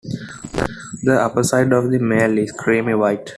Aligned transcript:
The 1.07 1.15
upperside 1.21 1.71
of 1.73 1.91
the 1.91 1.99
male 1.99 2.39
is 2.39 2.51
creamy 2.51 2.95
white. 2.95 3.29